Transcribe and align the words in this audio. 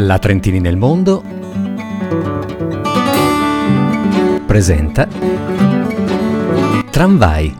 La 0.00 0.20
Trentini 0.20 0.60
nel 0.60 0.76
mondo 0.76 1.24
presenta 4.46 5.08
Tramvai. 6.88 7.56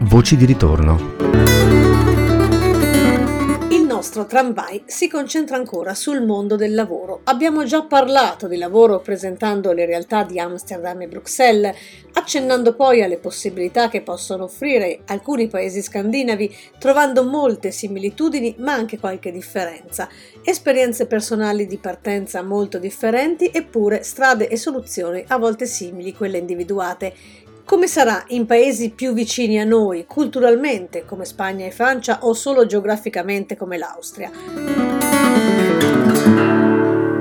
Voci 0.00 0.36
di 0.36 0.44
ritorno 0.44 1.12
nostro 4.14 4.26
tramvai 4.26 4.84
si 4.86 5.08
concentra 5.08 5.56
ancora 5.56 5.92
sul 5.92 6.22
mondo 6.22 6.54
del 6.54 6.72
lavoro. 6.72 7.22
Abbiamo 7.24 7.64
già 7.64 7.82
parlato 7.82 8.46
di 8.46 8.56
lavoro 8.56 9.00
presentando 9.00 9.72
le 9.72 9.86
realtà 9.86 10.22
di 10.22 10.38
Amsterdam 10.38 11.00
e 11.00 11.08
Bruxelles, 11.08 11.74
accennando 12.12 12.76
poi 12.76 13.02
alle 13.02 13.18
possibilità 13.18 13.88
che 13.88 14.02
possono 14.02 14.44
offrire 14.44 15.00
alcuni 15.06 15.48
paesi 15.48 15.82
scandinavi, 15.82 16.56
trovando 16.78 17.24
molte 17.24 17.72
similitudini 17.72 18.54
ma 18.58 18.72
anche 18.72 19.00
qualche 19.00 19.32
differenza, 19.32 20.08
esperienze 20.44 21.06
personali 21.06 21.66
di 21.66 21.78
partenza 21.78 22.40
molto 22.42 22.78
differenti 22.78 23.50
eppure 23.52 24.04
strade 24.04 24.48
e 24.48 24.56
soluzioni 24.56 25.24
a 25.26 25.38
volte 25.38 25.66
simili 25.66 26.14
quelle 26.14 26.38
individuate 26.38 27.12
come 27.64 27.86
sarà 27.86 28.24
in 28.28 28.44
paesi 28.46 28.90
più 28.90 29.14
vicini 29.14 29.58
a 29.58 29.64
noi, 29.64 30.04
culturalmente 30.06 31.04
come 31.04 31.24
Spagna 31.24 31.64
e 31.64 31.70
Francia 31.70 32.18
o 32.22 32.34
solo 32.34 32.66
geograficamente 32.66 33.56
come 33.56 33.78
l'Austria? 33.78 34.30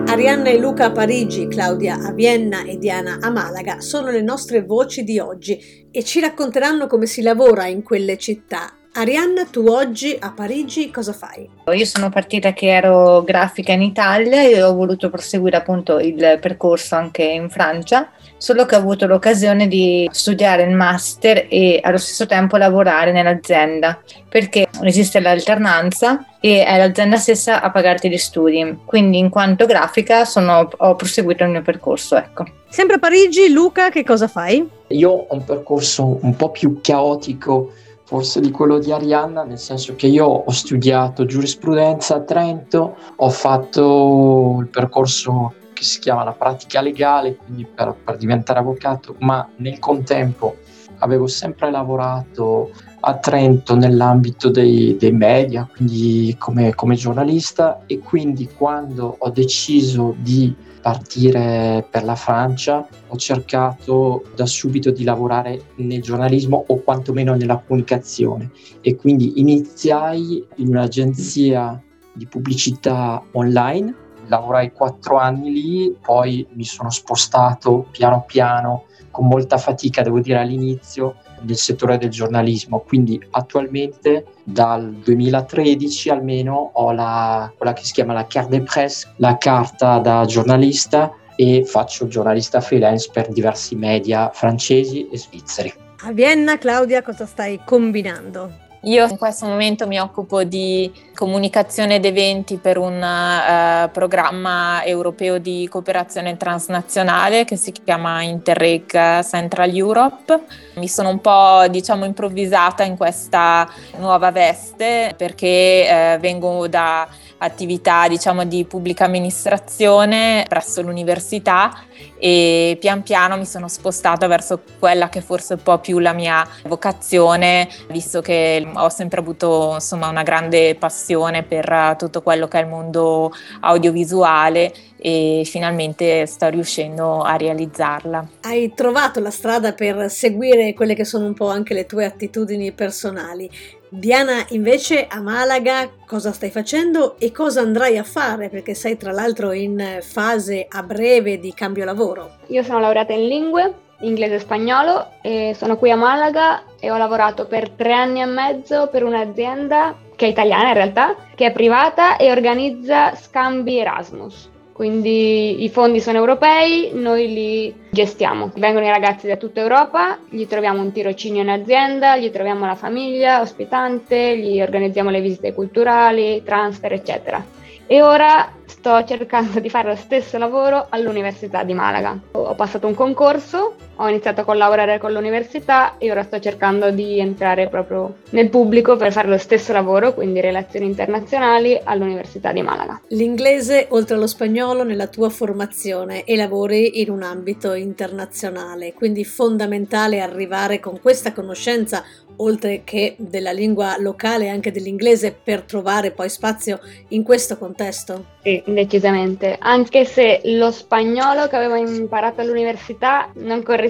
Arianna 0.05 0.49
e 0.49 0.59
Luca 0.59 0.85
a 0.85 0.91
Parigi, 0.91 1.47
Claudia 1.47 1.95
a 1.95 2.11
Vienna 2.11 2.63
e 2.63 2.77
Diana 2.77 3.19
a 3.21 3.31
Malaga 3.31 3.79
sono 3.79 4.11
le 4.11 4.21
nostre 4.21 4.63
voci 4.63 5.03
di 5.03 5.17
oggi 5.17 5.87
e 5.89 6.03
ci 6.03 6.19
racconteranno 6.19 6.87
come 6.87 7.05
si 7.05 7.21
lavora 7.21 7.65
in 7.65 7.81
quelle 7.81 8.17
città 8.17 8.73
Arianna, 8.95 9.45
tu 9.45 9.65
oggi 9.65 10.15
a 10.19 10.33
Parigi 10.33 10.91
cosa 10.91 11.13
fai? 11.13 11.49
Io 11.65 11.85
sono 11.85 12.09
partita 12.09 12.53
che 12.53 12.67
ero 12.67 13.23
grafica 13.23 13.71
in 13.71 13.81
Italia 13.81 14.43
e 14.43 14.61
ho 14.61 14.75
voluto 14.75 15.09
proseguire 15.09 15.57
appunto 15.57 15.97
il 15.97 16.37
percorso 16.39 16.93
anche 16.93 17.23
in 17.23 17.49
Francia, 17.49 18.11
solo 18.43 18.65
che 18.65 18.75
ho 18.75 18.79
avuto 18.79 19.07
l'occasione 19.07 19.69
di 19.69 20.05
studiare 20.11 20.63
il 20.63 20.75
master 20.75 21.45
e 21.47 21.79
allo 21.81 21.95
stesso 21.95 22.25
tempo 22.25 22.57
lavorare 22.57 23.13
nell'azienda, 23.13 23.97
perché 24.27 24.67
esiste 24.81 25.21
l'alternanza 25.21 26.25
e 26.41 26.65
è 26.65 26.77
l'azienda 26.77 27.15
stessa 27.15 27.61
a 27.61 27.71
pagarti 27.71 28.09
gli 28.09 28.17
studi. 28.17 28.79
Quindi 28.83 29.17
in 29.17 29.29
quanto 29.29 29.65
grafica 29.65 30.25
sono, 30.25 30.67
ho 30.75 30.95
proseguito 30.95 31.45
il 31.45 31.51
mio 31.51 31.61
percorso, 31.61 32.17
ecco. 32.17 32.43
Sempre 32.67 32.97
a 32.97 32.99
Parigi, 32.99 33.49
Luca, 33.49 33.87
che 33.89 34.03
cosa 34.03 34.27
fai? 34.27 34.69
Io 34.87 35.09
ho 35.09 35.27
un 35.29 35.45
percorso 35.45 36.19
un 36.21 36.35
po' 36.35 36.49
più 36.49 36.81
caotico 36.81 37.71
forse 38.03 38.41
di 38.41 38.51
quello 38.51 38.77
di 38.77 38.91
Arianna, 38.91 39.43
nel 39.43 39.57
senso 39.57 39.95
che 39.95 40.07
io 40.07 40.25
ho 40.25 40.51
studiato 40.51 41.25
giurisprudenza 41.25 42.15
a 42.15 42.19
Trento, 42.19 42.97
ho 43.15 43.29
fatto 43.29 44.57
il 44.59 44.67
percorso 44.67 45.53
che 45.83 45.89
si 45.89 45.99
chiama 45.99 46.23
la 46.23 46.31
pratica 46.31 46.81
legale, 46.81 47.35
quindi 47.35 47.65
per, 47.65 47.93
per 48.03 48.15
diventare 48.15 48.59
avvocato, 48.59 49.15
ma 49.19 49.47
nel 49.57 49.79
contempo 49.79 50.55
avevo 50.99 51.27
sempre 51.27 51.69
lavorato 51.69 52.71
a 53.01 53.17
Trento 53.17 53.75
nell'ambito 53.75 54.49
dei, 54.49 54.95
dei 54.97 55.11
media, 55.11 55.67
quindi 55.69 56.33
come, 56.39 56.73
come 56.73 56.95
giornalista 56.95 57.83
e 57.85 57.99
quindi 57.99 58.47
quando 58.47 59.17
ho 59.19 59.29
deciso 59.29 60.15
di 60.17 60.55
partire 60.81 61.85
per 61.89 62.03
la 62.03 62.15
Francia 62.15 62.85
ho 63.07 63.15
cercato 63.17 64.23
da 64.35 64.45
subito 64.45 64.91
di 64.91 65.03
lavorare 65.03 65.61
nel 65.75 66.01
giornalismo 66.01 66.63
o 66.65 66.81
quantomeno 66.81 67.35
nella 67.35 67.57
comunicazione. 67.57 68.51
E 68.79 68.95
quindi 68.95 69.39
iniziai 69.41 70.45
in 70.57 70.69
un'agenzia 70.69 71.81
di 72.13 72.25
pubblicità 72.27 73.21
online, 73.33 74.02
lavorai 74.27 74.71
quattro 74.71 75.17
anni 75.17 75.51
lì, 75.51 75.97
poi 76.01 76.45
mi 76.53 76.63
sono 76.63 76.89
spostato 76.89 77.87
piano 77.91 78.23
piano 78.25 78.85
con 79.11 79.27
molta 79.27 79.57
fatica, 79.57 80.01
devo 80.01 80.19
dire 80.19 80.39
all'inizio, 80.39 81.15
nel 81.41 81.57
settore 81.57 81.97
del 81.97 82.09
giornalismo. 82.09 82.79
Quindi 82.79 83.21
attualmente 83.31 84.25
dal 84.43 84.91
2013 84.91 86.09
almeno 86.09 86.71
ho 86.73 86.91
la, 86.91 87.51
quella 87.55 87.73
che 87.73 87.83
si 87.83 87.93
chiama 87.93 88.13
la 88.13 88.25
carte 88.25 88.57
de 88.57 88.63
presse, 88.63 89.13
la 89.17 89.37
carta 89.37 89.99
da 89.99 90.25
giornalista 90.25 91.13
e 91.35 91.63
faccio 91.65 92.07
giornalista 92.07 92.61
freelance 92.61 93.09
per 93.11 93.29
diversi 93.29 93.75
media 93.75 94.29
francesi 94.33 95.07
e 95.09 95.17
svizzeri. 95.17 95.73
A 96.05 96.11
Vienna, 96.11 96.57
Claudia, 96.57 97.01
cosa 97.01 97.25
stai 97.25 97.61
combinando? 97.63 98.51
Io 98.85 99.07
in 99.07 99.17
questo 99.17 99.45
momento 99.45 99.87
mi 99.87 99.97
occupo 99.97 100.43
di 100.43 100.91
comunicazione 101.15 101.95
ed 101.95 102.05
eventi 102.05 102.57
per 102.57 102.77
un 102.77 102.95
uh, 103.01 103.89
programma 103.89 104.83
europeo 104.83 105.37
di 105.37 105.69
cooperazione 105.71 106.35
transnazionale 106.35 107.45
che 107.45 107.55
si 107.55 107.71
chiama 107.71 108.23
Interreg 108.23 109.21
Central 109.21 109.73
Europe. 109.73 110.37
Mi 110.75 110.89
sono 110.89 111.07
un 111.07 111.21
po' 111.21 111.65
diciamo 111.69 112.03
improvvisata 112.03 112.83
in 112.83 112.97
questa 112.97 113.69
nuova 113.99 114.31
veste 114.31 115.13
perché 115.15 116.15
uh, 116.17 116.19
vengo 116.19 116.67
da 116.67 117.07
attività 117.43 118.07
diciamo 118.07 118.45
di 118.45 118.65
pubblica 118.65 119.05
amministrazione 119.05 120.45
presso 120.47 120.81
l'università 120.81 121.83
e 122.17 122.77
pian 122.79 123.03
piano 123.03 123.37
mi 123.37 123.45
sono 123.45 123.67
spostata 123.67 124.27
verso 124.27 124.61
quella 124.79 125.09
che 125.09 125.21
forse 125.21 125.53
è 125.53 125.57
un 125.57 125.63
po' 125.63 125.79
più 125.79 125.99
la 125.99 126.13
mia 126.13 126.47
vocazione, 126.65 127.67
visto 127.89 128.21
che 128.21 128.65
ho 128.73 128.89
sempre 128.89 129.19
avuto 129.19 129.71
insomma 129.73 130.07
una 130.07 130.23
grande 130.23 130.75
passione 130.75 131.43
per 131.43 131.95
tutto 131.97 132.21
quello 132.21 132.47
che 132.47 132.59
è 132.59 132.61
il 132.61 132.67
mondo 132.67 133.31
audiovisuale 133.59 134.73
e 134.97 135.43
finalmente 135.45 136.25
sto 136.25 136.47
riuscendo 136.47 137.21
a 137.21 137.35
realizzarla. 137.35 138.27
Hai 138.41 138.73
trovato 138.73 139.19
la 139.19 139.31
strada 139.31 139.73
per 139.73 140.09
seguire 140.09 140.73
quelle 140.73 140.95
che 140.95 141.03
sono 141.03 141.25
un 141.25 141.33
po' 141.33 141.49
anche 141.49 141.73
le 141.73 141.85
tue 141.85 142.05
attitudini 142.05 142.71
personali. 142.71 143.49
Diana, 143.95 144.43
invece 144.49 145.05
a 145.07 145.21
Malaga 145.21 145.87
cosa 146.07 146.31
stai 146.31 146.49
facendo 146.49 147.15
e 147.19 147.31
cosa 147.31 147.61
andrai 147.61 147.99
a 147.99 148.03
fare? 148.03 148.49
Perché 148.49 148.73
sei 148.73 148.97
tra 148.97 149.11
l'altro 149.11 149.51
in 149.51 149.99
fase 150.01 150.65
a 150.67 150.81
breve 150.81 151.39
di 151.39 151.53
cambio 151.53 151.85
lavoro. 151.85 152.37
Io 152.47 152.63
sono 152.63 152.79
laureata 152.79 153.13
in 153.13 153.27
lingue, 153.27 153.73
inglese 153.99 154.33
e 154.33 154.39
spagnolo, 154.39 155.11
e 155.21 155.53
sono 155.55 155.77
qui 155.77 155.91
a 155.91 155.95
Malaga 155.95 156.63
e 156.79 156.89
ho 156.89 156.97
lavorato 156.97 157.45
per 157.45 157.69
tre 157.69 157.93
anni 157.93 158.21
e 158.21 158.25
mezzo 158.25 158.87
per 158.91 159.03
un'azienda 159.03 159.95
che 160.15 160.25
è 160.25 160.29
italiana 160.29 160.69
in 160.69 160.73
realtà, 160.73 161.15
che 161.35 161.45
è 161.45 161.51
privata 161.51 162.17
e 162.17 162.31
organizza 162.31 163.13
scambi 163.13 163.77
Erasmus. 163.77 164.49
Quindi 164.73 165.63
i 165.63 165.69
fondi 165.69 166.01
sono 166.01 166.17
europei, 166.17 166.89
noi 166.93 167.31
li 167.31 167.75
gestiamo. 167.91 168.51
Vengono 168.55 168.85
i 168.85 168.89
ragazzi 168.89 169.27
da 169.27 169.37
tutta 169.37 169.61
Europa, 169.61 170.17
gli 170.27 170.47
troviamo 170.47 170.81
un 170.81 170.91
tirocinio 170.91 171.43
in 171.43 171.49
azienda, 171.49 172.17
gli 172.17 172.31
troviamo 172.31 172.65
la 172.65 172.73
famiglia 172.73 173.39
ospitante, 173.39 174.35
gli 174.35 174.59
organizziamo 174.59 175.11
le 175.11 175.21
visite 175.21 175.53
culturali, 175.53 176.41
transfer, 176.43 176.91
eccetera. 176.91 177.61
E 177.85 178.01
ora 178.01 178.51
sto 178.65 179.03
cercando 179.05 179.59
di 179.59 179.69
fare 179.69 179.89
lo 179.89 179.95
stesso 179.95 180.39
lavoro 180.39 180.87
all'Università 180.89 181.63
di 181.63 181.73
Malaga. 181.73 182.17
Ho 182.31 182.55
passato 182.55 182.87
un 182.87 182.95
concorso, 182.95 183.75
ho 183.95 184.07
iniziato 184.07 184.41
a 184.41 184.43
collaborare 184.43 184.97
con 184.97 185.11
l'università 185.11 185.97
e 185.97 186.11
ora 186.11 186.23
sto 186.23 186.39
cercando 186.39 186.91
di 186.91 187.19
entrare 187.19 187.67
proprio 187.67 188.15
nel 188.31 188.49
pubblico 188.49 188.95
per 188.95 189.11
fare 189.11 189.27
lo 189.27 189.37
stesso 189.37 189.73
lavoro, 189.73 190.13
quindi 190.13 190.41
relazioni 190.41 190.85
internazionali 190.85 191.79
all'Università 191.83 192.51
di 192.51 192.61
Malaga. 192.61 193.01
L'inglese 193.09 193.87
oltre 193.89 194.15
allo 194.15 194.27
spagnolo 194.27 194.83
nella 194.83 195.07
tua 195.07 195.29
formazione 195.29 196.23
e 196.23 196.35
lavori 196.35 197.01
in 197.01 197.09
un 197.09 197.23
ambito 197.23 197.73
internazionale, 197.73 198.93
quindi 198.93 199.23
fondamentale 199.23 200.19
arrivare 200.19 200.79
con 200.79 200.99
questa 200.99 201.31
conoscenza 201.33 202.03
oltre 202.37 202.81
che 202.83 203.15
della 203.17 203.51
lingua 203.51 203.95
locale 203.99 204.49
anche 204.49 204.71
dell'inglese 204.71 205.31
per 205.31 205.61
trovare 205.61 206.11
poi 206.11 206.29
spazio 206.29 206.79
in 207.09 207.23
questo 207.23 207.57
contesto? 207.57 208.25
Sì, 208.41 208.61
decisamente, 208.65 209.55
anche 209.59 210.05
se 210.05 210.41
lo 210.45 210.71
spagnolo 210.71 211.47
che 211.47 211.55
avevo 211.55 211.75
imparato 211.75 212.41
all'università 212.41 213.29
non 213.35 213.61
corrispondeva 213.63 213.81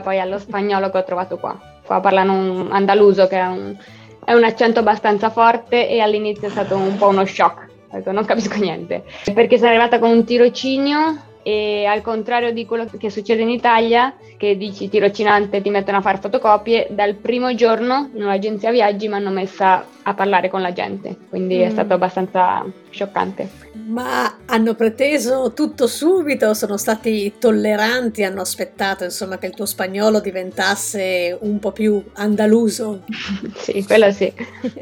poi 0.00 0.20
allo 0.20 0.38
spagnolo 0.38 0.90
che 0.90 0.98
ho 0.98 1.04
trovato 1.04 1.38
qua. 1.38 1.58
Qua 1.84 2.00
parlano 2.00 2.32
un 2.34 2.68
andaluso 2.70 3.26
che 3.26 3.38
è 3.38 3.46
un, 3.46 3.76
è 4.24 4.32
un 4.32 4.44
accento 4.44 4.80
abbastanza 4.80 5.30
forte 5.30 5.88
e 5.88 6.00
all'inizio 6.00 6.48
è 6.48 6.50
stato 6.50 6.76
un 6.76 6.96
po' 6.96 7.08
uno 7.08 7.24
shock, 7.24 7.68
non 8.06 8.24
capisco 8.24 8.56
niente, 8.56 9.04
perché 9.32 9.56
sono 9.56 9.70
arrivata 9.70 9.98
con 9.98 10.10
un 10.10 10.24
tirocinio 10.24 11.34
e 11.46 11.84
al 11.84 12.02
contrario 12.02 12.52
di 12.52 12.66
quello 12.66 12.86
che 12.98 13.08
succede 13.08 13.42
in 13.42 13.50
Italia, 13.50 14.14
che 14.36 14.56
dici 14.56 14.88
tirocinante 14.88 15.62
ti 15.62 15.70
mettono 15.70 15.98
a 15.98 16.00
fare 16.00 16.18
fotocopie, 16.18 16.88
dal 16.90 17.14
primo 17.14 17.54
giorno 17.54 18.10
in 18.14 18.24
un'agenzia 18.24 18.72
viaggi 18.72 19.06
mi 19.06 19.14
hanno 19.14 19.30
messa 19.30 19.86
a 20.02 20.14
parlare 20.14 20.48
con 20.48 20.60
la 20.60 20.72
gente, 20.72 21.16
quindi 21.28 21.58
mm. 21.58 21.62
è 21.62 21.70
stato 21.70 21.94
abbastanza 21.94 22.64
scioccante. 22.90 23.48
Ma 23.86 24.38
hanno 24.46 24.74
preteso 24.74 25.52
tutto 25.52 25.86
subito, 25.86 26.54
sono 26.54 26.76
stati 26.76 27.34
tolleranti, 27.38 28.22
hanno 28.22 28.40
aspettato 28.40 29.04
insomma 29.04 29.38
che 29.38 29.46
il 29.46 29.54
tuo 29.54 29.66
spagnolo 29.66 30.20
diventasse 30.20 31.36
un 31.40 31.58
po' 31.58 31.72
più 31.72 32.02
andaluso? 32.14 33.02
sì, 33.56 33.84
quello 33.84 34.10
sì, 34.12 34.32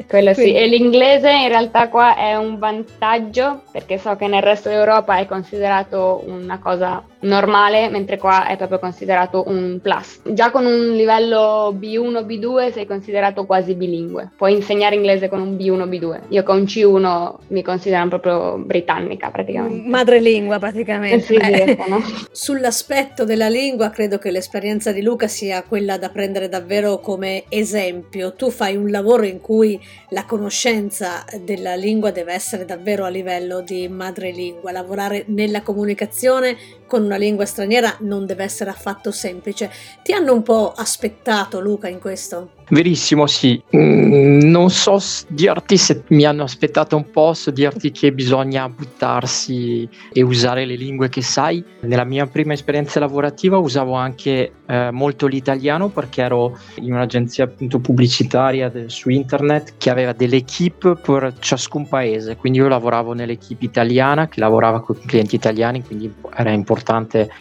quello 0.06 0.34
sì. 0.34 0.55
E 0.55 0.67
l'inglese 0.67 1.31
in 1.31 1.49
realtà 1.49 1.88
qua 1.88 2.17
è 2.17 2.37
un 2.37 2.58
vantaggio 2.58 3.62
perché 3.72 3.99
so 3.99 4.17
che 4.17 4.26
nel 4.26 4.43
resto 4.43 4.69
d'Europa 4.69 5.17
è 5.19 5.26
considerato 5.26 6.22
una 6.26 6.53
cosa 6.58 7.04
normale, 7.20 7.88
mentre 7.88 8.18
qua 8.18 8.46
è 8.46 8.56
proprio 8.56 8.78
considerato 8.78 9.44
un 9.46 9.78
plus. 9.82 10.20
Già 10.24 10.50
con 10.50 10.66
un 10.66 10.94
livello 10.94 11.74
B1, 11.78 12.24
B2 12.24 12.72
sei 12.72 12.86
considerato 12.86 13.44
quasi 13.46 13.74
bilingue. 13.74 14.30
Puoi 14.36 14.54
insegnare 14.54 14.94
inglese 14.94 15.28
con 15.28 15.40
un 15.40 15.54
B1, 15.56 15.88
B2. 15.88 16.20
Io 16.28 16.42
con 16.42 16.62
C1 16.62 17.34
mi 17.48 17.62
considerano 17.62 18.08
proprio 18.08 18.58
britannica 18.58 19.30
praticamente. 19.30 19.88
Madrelingua 19.88 20.58
praticamente. 20.58 21.20
Sì, 21.20 21.34
eh. 21.34 21.78
no? 21.88 22.02
Sull'aspetto 22.30 23.24
della 23.24 23.48
lingua 23.48 23.90
credo 23.90 24.18
che 24.18 24.30
l'esperienza 24.30 24.92
di 24.92 25.02
Luca 25.02 25.28
sia 25.28 25.62
quella 25.62 25.98
da 25.98 26.08
prendere 26.08 26.48
davvero 26.48 26.98
come 26.98 27.44
esempio. 27.48 28.34
Tu 28.34 28.50
fai 28.50 28.76
un 28.76 28.90
lavoro 28.90 29.24
in 29.24 29.40
cui 29.40 29.80
la 30.10 30.24
conoscenza 30.24 31.24
della 31.40 31.74
lingua 31.74 32.10
deve 32.10 32.32
essere 32.32 32.64
davvero 32.64 33.04
a 33.04 33.08
livello 33.08 33.60
di 33.60 33.88
madrelingua, 33.88 34.72
lavorare 34.72 35.24
nella 35.28 35.62
comunicazione 35.62 36.44
that 36.44 36.58
con 36.94 37.02
una 37.02 37.17
lingua 37.17 37.44
straniera 37.44 37.96
non 38.02 38.25
deve 38.25 38.44
essere 38.44 38.70
affatto 38.70 39.11
semplice. 39.11 39.69
Ti 40.05 40.12
hanno 40.12 40.32
un 40.32 40.44
po' 40.44 40.73
aspettato, 40.76 41.58
Luca, 41.58 41.88
in 41.88 41.99
questo? 41.99 42.50
Verissimo, 42.69 43.26
sì. 43.26 43.61
Mm, 43.76 44.43
non 44.49 44.70
so 44.70 44.99
dirti 45.29 45.76
se 45.76 46.05
mi 46.08 46.25
hanno 46.25 46.44
aspettato 46.44 46.96
un 46.96 47.11
po', 47.11 47.35
so 47.35 47.50
dirti 47.50 47.91
che 47.91 48.12
bisogna 48.12 48.69
buttarsi 48.69 49.88
e 50.12 50.23
usare 50.23 50.64
le 50.64 50.76
lingue 50.76 51.08
che 51.08 51.20
sai. 51.20 51.62
Nella 51.81 52.05
mia 52.05 52.26
prima 52.26 52.52
esperienza 52.52 53.00
lavorativa 53.00 53.58
usavo 53.58 53.94
anche 53.94 54.52
eh, 54.67 54.91
molto 54.93 55.26
l'italiano 55.26 55.88
perché 55.88 56.23
ero 56.23 56.56
in 56.76 56.93
un'agenzia 56.93 57.44
appunto 57.44 57.81
pubblicitaria 57.81 58.69
de- 58.69 58.88
su 58.88 59.11
internet 59.11 59.75
che 59.76 59.91
aveva 59.91 60.12
delle 60.12 60.37
equip 60.37 61.00
per 61.00 61.35
ciascun 61.41 61.88
paese. 61.88 62.37
Quindi 62.37 62.61
io 62.61 62.69
lavoravo 62.69 63.14
nell'equipe 63.14 63.64
italiana 63.64 64.29
che 64.29 64.38
lavorava 64.38 64.81
con 64.81 64.96
clienti 65.05 65.35
italiani, 65.35 65.82
quindi 65.82 66.12
era 66.35 66.50
importante 66.50 66.83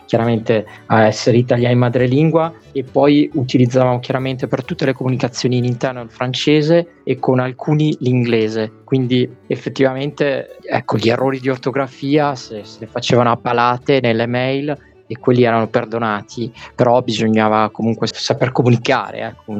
chiaramente 0.05 0.65
essere 0.87 1.37
italiani 1.37 1.75
madrelingua 1.75 2.53
e 2.71 2.83
poi 2.83 3.29
utilizzavamo 3.33 3.99
chiaramente 3.99 4.47
per 4.47 4.63
tutte 4.63 4.85
le 4.85 4.93
comunicazioni 4.93 5.57
in 5.57 5.65
interno 5.65 6.01
il 6.01 6.09
francese 6.09 7.01
e 7.03 7.19
con 7.19 7.39
alcuni 7.39 7.95
l'inglese. 7.99 8.71
Quindi 8.83 9.29
effettivamente 9.47 10.57
ecco, 10.61 10.97
gli 10.97 11.09
errori 11.09 11.39
di 11.39 11.49
ortografia 11.49 12.33
se, 12.35 12.63
se 12.63 12.77
le 12.79 12.87
facevano 12.87 13.31
a 13.31 13.37
palate 13.37 13.99
nelle 14.01 14.25
mail 14.25 14.91
e 15.07 15.17
quelli 15.17 15.43
erano 15.43 15.67
perdonati, 15.67 16.51
però 16.75 17.01
bisognava 17.01 17.69
comunque 17.71 18.07
saper 18.11 18.51
comunicare, 18.51 19.19
ecco, 19.19 19.53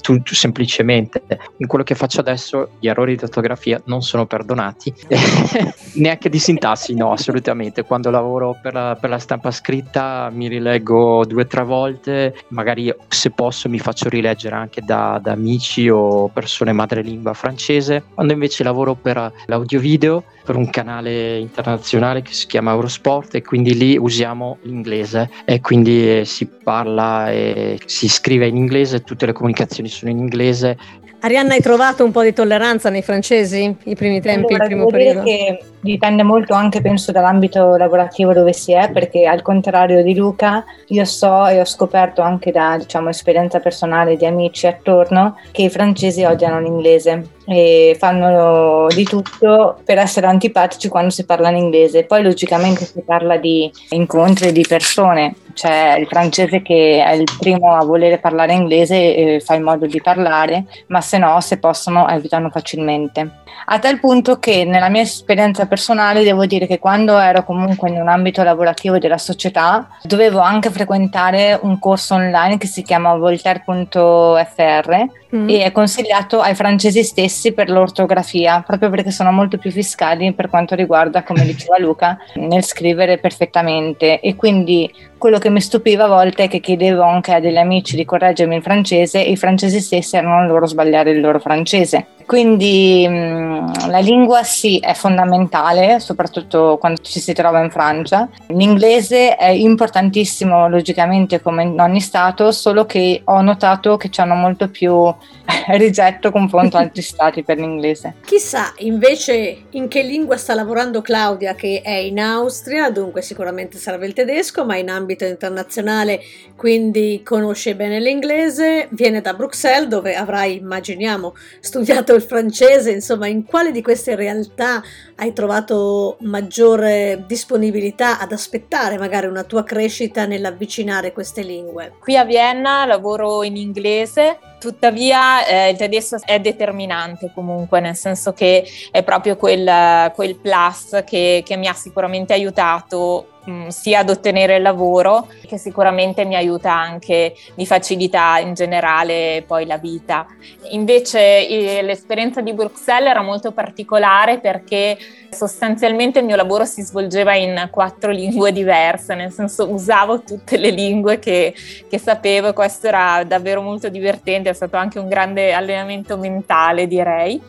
tu, 0.00 0.22
tu, 0.22 0.34
semplicemente. 0.34 1.22
In 1.58 1.66
quello 1.66 1.84
che 1.84 1.94
faccio 1.94 2.20
adesso 2.20 2.70
gli 2.78 2.88
errori 2.88 3.16
di 3.16 3.24
ortografia 3.24 3.80
non 3.86 4.02
sono 4.02 4.26
perdonati, 4.26 4.92
neanche 5.94 6.28
di 6.28 6.38
sintassi, 6.38 6.94
no, 6.94 7.12
assolutamente. 7.12 7.84
Quando 7.84 8.10
lavoro 8.10 8.56
per 8.60 8.74
la, 8.74 8.96
per 9.00 9.10
la 9.10 9.18
stampa 9.18 9.50
scritta 9.50 10.30
mi 10.32 10.48
rileggo 10.48 11.24
due 11.24 11.42
o 11.42 11.46
tre 11.46 11.64
volte, 11.64 12.34
magari 12.48 12.94
se 13.08 13.30
posso 13.30 13.68
mi 13.68 13.78
faccio 13.78 14.08
rileggere 14.08 14.54
anche 14.54 14.82
da, 14.82 15.18
da 15.22 15.32
amici 15.32 15.88
o 15.88 16.28
persone 16.28 16.72
madrelingua 16.72 17.32
francese. 17.34 18.04
Quando 18.14 18.32
invece 18.32 18.62
lavoro 18.64 18.94
per 18.94 19.32
l'audio 19.46 19.80
video, 19.80 20.24
per 20.48 20.56
un 20.56 20.70
canale 20.70 21.36
internazionale 21.36 22.22
che 22.22 22.32
si 22.32 22.46
chiama 22.46 22.70
Eurosport 22.70 23.34
e 23.34 23.42
quindi 23.42 23.76
lì 23.76 23.98
usiamo 23.98 24.56
l'inglese 24.62 25.28
e 25.44 25.60
quindi 25.60 26.24
si 26.24 26.46
parla 26.46 27.30
e 27.30 27.78
si 27.84 28.08
scrive 28.08 28.46
in 28.46 28.56
inglese, 28.56 29.02
tutte 29.02 29.26
le 29.26 29.34
comunicazioni 29.34 29.90
sono 29.90 30.10
in 30.10 30.16
inglese. 30.16 30.78
Arianna, 31.20 31.54
hai 31.54 31.60
trovato 31.60 32.04
un 32.04 32.12
po' 32.12 32.22
di 32.22 32.32
tolleranza 32.32 32.90
nei 32.90 33.02
francesi 33.02 33.74
i 33.84 33.96
primi 33.96 34.20
tempi, 34.20 34.54
allora, 34.54 34.64
il 34.64 34.70
primo 34.70 34.86
periodo? 34.86 35.22
Che 35.24 35.62
dipende 35.80 36.22
molto 36.22 36.54
anche, 36.54 36.80
penso, 36.80 37.10
dall'ambito 37.10 37.76
lavorativo 37.76 38.32
dove 38.32 38.52
si 38.52 38.72
è, 38.72 38.90
perché 38.92 39.26
al 39.26 39.42
contrario 39.42 40.04
di 40.04 40.14
Luca, 40.14 40.64
io 40.86 41.04
so 41.04 41.46
e 41.48 41.58
ho 41.60 41.64
scoperto 41.64 42.22
anche 42.22 42.52
da 42.52 42.76
diciamo, 42.78 43.08
esperienza 43.08 43.58
personale 43.58 44.16
di 44.16 44.26
amici 44.26 44.68
attorno 44.68 45.36
che 45.50 45.62
i 45.62 45.70
francesi 45.70 46.22
odiano 46.22 46.60
l'inglese 46.60 47.30
e 47.46 47.96
fanno 47.98 48.86
di 48.94 49.02
tutto 49.02 49.80
per 49.84 49.98
essere 49.98 50.26
antipatici 50.26 50.88
quando 50.88 51.10
si 51.10 51.24
parla 51.24 51.48
in 51.50 51.56
inglese. 51.56 52.04
Poi 52.04 52.22
logicamente 52.22 52.84
si 52.84 53.00
parla 53.00 53.36
di 53.38 53.68
incontri 53.90 54.52
di 54.52 54.64
persone, 54.68 55.34
c'è 55.58 55.96
il 55.98 56.06
francese 56.06 56.62
che 56.62 57.02
è 57.04 57.14
il 57.14 57.28
primo 57.36 57.74
a 57.74 57.84
volere 57.84 58.18
parlare 58.18 58.52
inglese 58.52 58.94
e 58.94 59.40
fa 59.40 59.54
in 59.54 59.64
modo 59.64 59.86
di 59.86 60.00
parlare, 60.00 60.66
ma 60.86 61.00
se 61.00 61.18
no, 61.18 61.40
se 61.40 61.58
possono, 61.58 62.08
evitano 62.08 62.48
facilmente. 62.48 63.40
A 63.70 63.78
tal 63.78 64.00
punto 64.00 64.38
che 64.38 64.64
nella 64.64 64.88
mia 64.88 65.02
esperienza 65.02 65.66
personale 65.66 66.22
devo 66.22 66.46
dire 66.46 66.66
che 66.66 66.78
quando 66.78 67.18
ero 67.18 67.44
comunque 67.44 67.90
in 67.90 68.00
un 68.00 68.08
ambito 68.08 68.42
lavorativo 68.42 68.98
della 68.98 69.18
società 69.18 69.88
dovevo 70.02 70.38
anche 70.38 70.70
frequentare 70.70 71.58
un 71.60 71.78
corso 71.78 72.14
online 72.14 72.56
che 72.56 72.66
si 72.66 72.82
chiama 72.82 73.14
voltaire.fr 73.14 75.06
mm. 75.36 75.48
e 75.50 75.64
è 75.64 75.72
consigliato 75.72 76.40
ai 76.40 76.54
francesi 76.54 77.04
stessi 77.04 77.52
per 77.52 77.68
l'ortografia, 77.68 78.62
proprio 78.66 78.88
perché 78.88 79.10
sono 79.10 79.32
molto 79.32 79.58
più 79.58 79.70
fiscali 79.70 80.32
per 80.32 80.48
quanto 80.48 80.74
riguarda, 80.74 81.22
come 81.22 81.44
diceva 81.44 81.76
Luca, 81.80 82.16
nel 82.36 82.64
scrivere 82.64 83.18
perfettamente. 83.18 84.20
E 84.20 84.34
quindi 84.34 84.90
quello 85.18 85.38
che 85.38 85.50
mi 85.50 85.60
stupiva 85.60 86.04
a 86.04 86.08
volte 86.08 86.44
è 86.44 86.48
che 86.48 86.60
chiedevo 86.60 87.02
anche 87.02 87.34
a 87.34 87.40
degli 87.40 87.58
amici 87.58 87.96
di 87.96 88.06
correggermi 88.06 88.56
il 88.56 88.62
francese 88.62 89.24
e 89.24 89.30
i 89.30 89.36
francesi 89.36 89.80
stessi 89.80 90.16
erano 90.16 90.46
loro 90.46 90.64
sbagliare 90.64 91.10
il 91.10 91.20
loro 91.20 91.38
francese. 91.38 92.06
Quindi 92.28 93.06
mm, 93.08 93.88
la 93.88 94.00
lingua 94.00 94.42
sì 94.42 94.78
è 94.80 94.92
fondamentale, 94.92 95.98
soprattutto 95.98 96.76
quando 96.78 97.00
ci 97.00 97.20
si 97.20 97.32
trova 97.32 97.62
in 97.62 97.70
Francia. 97.70 98.28
L'inglese 98.48 99.34
è 99.34 99.48
importantissimo 99.48 100.68
logicamente 100.68 101.40
come 101.40 101.62
in 101.62 101.80
ogni 101.80 102.02
stato, 102.02 102.52
solo 102.52 102.84
che 102.84 103.22
ho 103.24 103.40
notato 103.40 103.96
che 103.96 104.10
hanno 104.16 104.34
molto 104.34 104.68
più 104.68 105.10
rigetto 105.78 106.30
confronto 106.30 106.76
ad 106.76 106.82
altri 106.82 107.00
stati 107.00 107.42
per 107.42 107.56
l'inglese. 107.56 108.16
Chissà 108.26 108.74
invece 108.80 109.62
in 109.70 109.88
che 109.88 110.02
lingua 110.02 110.36
sta 110.36 110.52
lavorando 110.52 111.00
Claudia 111.00 111.54
che 111.54 111.80
è 111.82 111.94
in 111.94 112.20
Austria, 112.20 112.90
dunque 112.90 113.22
sicuramente 113.22 113.78
serve 113.78 114.06
il 114.06 114.12
tedesco, 114.12 114.66
ma 114.66 114.76
in 114.76 114.90
ambito 114.90 115.24
internazionale 115.24 116.20
quindi 116.56 117.22
conosce 117.24 117.74
bene 117.74 118.00
l'inglese, 118.00 118.88
viene 118.90 119.22
da 119.22 119.32
Bruxelles 119.32 119.88
dove 119.88 120.14
avrai, 120.14 120.56
immaginiamo, 120.56 121.34
studiato 121.60 122.17
il 122.18 122.22
francese, 122.22 122.90
insomma 122.90 123.26
in 123.26 123.44
quale 123.44 123.72
di 123.72 123.82
queste 123.82 124.14
realtà 124.14 124.82
hai 125.16 125.32
trovato 125.32 126.16
maggiore 126.20 127.24
disponibilità 127.26 128.20
ad 128.20 128.32
aspettare 128.32 128.98
magari 128.98 129.26
una 129.26 129.44
tua 129.44 129.64
crescita 129.64 130.26
nell'avvicinare 130.26 131.12
queste 131.12 131.42
lingue? 131.42 131.94
Qui 131.98 132.16
a 132.16 132.24
Vienna 132.24 132.84
lavoro 132.84 133.42
in 133.42 133.56
inglese 133.56 134.38
Tuttavia 134.58 135.46
eh, 135.46 135.70
il 135.70 135.76
tedesco 135.76 136.16
è 136.24 136.40
determinante 136.40 137.30
comunque, 137.32 137.80
nel 137.80 137.96
senso 137.96 138.32
che 138.32 138.66
è 138.90 139.02
proprio 139.02 139.36
quel, 139.36 140.10
quel 140.14 140.36
plus 140.36 141.02
che, 141.06 141.42
che 141.44 141.56
mi 141.56 141.68
ha 141.68 141.74
sicuramente 141.74 142.32
aiutato 142.32 143.26
Mm, 143.48 143.68
sia 143.68 144.00
ad 144.00 144.10
ottenere 144.10 144.56
il 144.56 144.62
lavoro, 144.62 145.26
che 145.46 145.56
sicuramente 145.56 146.26
mi 146.26 146.36
aiuta 146.36 146.70
anche 146.70 147.34
di 147.54 147.64
facilità 147.64 148.38
in 148.40 148.52
generale 148.52 149.42
poi 149.46 149.64
la 149.64 149.78
vita. 149.78 150.26
Invece 150.72 151.80
l'esperienza 151.80 152.42
di 152.42 152.52
Bruxelles 152.52 153.08
era 153.08 153.22
molto 153.22 153.52
particolare 153.52 154.38
perché 154.38 154.98
sostanzialmente 155.30 156.18
il 156.18 156.26
mio 156.26 156.36
lavoro 156.36 156.66
si 156.66 156.82
svolgeva 156.82 157.34
in 157.36 157.68
quattro 157.70 158.10
lingue 158.10 158.52
diverse, 158.52 159.14
nel 159.14 159.32
senso 159.32 159.70
usavo 159.72 160.20
tutte 160.22 160.58
le 160.58 160.70
lingue 160.70 161.18
che, 161.18 161.54
che 161.88 161.98
sapevo 161.98 162.48
e 162.48 162.52
questo 162.52 162.88
era 162.88 163.24
davvero 163.24 163.62
molto 163.62 163.88
divertente 163.88 164.47
è 164.48 164.54
stato 164.54 164.76
anche 164.76 164.98
un 164.98 165.08
grande 165.08 165.52
allenamento 165.52 166.16
mentale, 166.16 166.86
direi. 166.86 167.40